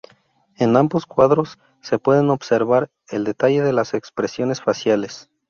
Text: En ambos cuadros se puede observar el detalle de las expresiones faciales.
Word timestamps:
En 0.57 0.75
ambos 0.77 1.05
cuadros 1.05 1.59
se 1.79 1.99
puede 1.99 2.21
observar 2.27 2.89
el 3.07 3.23
detalle 3.23 3.61
de 3.61 3.71
las 3.71 3.93
expresiones 3.93 4.59
faciales. 4.59 5.29